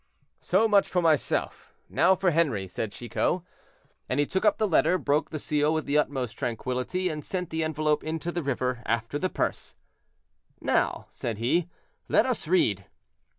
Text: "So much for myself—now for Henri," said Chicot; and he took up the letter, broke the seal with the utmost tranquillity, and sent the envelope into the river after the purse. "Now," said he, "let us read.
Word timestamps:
"So 0.39 0.67
much 0.67 0.89
for 0.89 0.99
myself—now 0.99 2.15
for 2.15 2.31
Henri," 2.31 2.67
said 2.67 2.91
Chicot; 2.91 3.43
and 4.09 4.19
he 4.19 4.25
took 4.25 4.43
up 4.43 4.57
the 4.57 4.67
letter, 4.67 4.97
broke 4.97 5.29
the 5.29 5.37
seal 5.37 5.71
with 5.75 5.85
the 5.85 5.99
utmost 5.99 6.39
tranquillity, 6.39 7.07
and 7.07 7.23
sent 7.23 7.51
the 7.51 7.63
envelope 7.63 8.03
into 8.03 8.31
the 8.31 8.41
river 8.41 8.81
after 8.87 9.19
the 9.19 9.29
purse. 9.29 9.75
"Now," 10.59 11.05
said 11.11 11.37
he, 11.37 11.69
"let 12.09 12.25
us 12.25 12.47
read. 12.47 12.87